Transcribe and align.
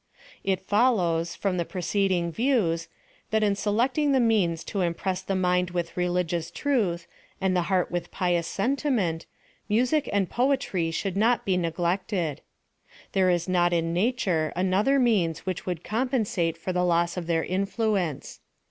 It 0.43 0.61
follows, 0.65 1.35
from 1.35 1.57
the 1.57 1.63
preceding 1.63 2.31
views, 2.31 2.87
that 3.29 3.43
in 3.43 3.53
se 3.53 3.69
lecting 3.69 4.13
the 4.13 4.19
means 4.19 4.63
to 4.63 4.81
impress 4.81 5.21
the 5.21 5.35
mind 5.35 5.69
with 5.69 5.95
religious 5.95 6.49
truth, 6.49 7.05
and 7.39 7.55
the 7.55 7.61
heart 7.69 7.91
with 7.91 8.09
pious 8.09 8.47
sentiment, 8.47 9.27
music 9.69 10.09
and 10.11 10.27
poetry 10.27 10.91
could 10.91 11.15
not 11.15 11.45
be 11.45 11.55
neglected. 11.55 12.41
There 13.11 13.29
is 13.29 13.47
not 13.47 13.73
in 13.73 13.93
na 13.93 14.09
ture 14.17 14.51
another 14.55 14.97
means 14.97 15.45
which 15.45 15.67
would 15.67 15.83
compensate 15.83 16.57
for 16.57 16.73
the 16.73 16.83
loss 16.83 17.15
of 17.15 17.27
their 17.27 17.43
influence. 17.43 18.39